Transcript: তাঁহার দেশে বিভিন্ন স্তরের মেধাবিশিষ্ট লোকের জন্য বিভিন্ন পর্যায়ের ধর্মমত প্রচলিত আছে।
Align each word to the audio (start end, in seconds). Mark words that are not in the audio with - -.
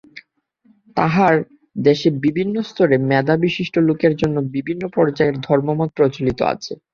তাঁহার 0.97 1.35
দেশে 1.79 2.09
বিভিন্ন 2.23 2.55
স্তরের 2.69 3.01
মেধাবিশিষ্ট 3.11 3.75
লোকের 3.87 4.13
জন্য 4.21 4.35
বিভিন্ন 4.55 4.83
পর্যায়ের 4.95 5.35
ধর্মমত 5.41 5.89
প্রচলিত 5.97 6.39
আছে। 6.53 6.73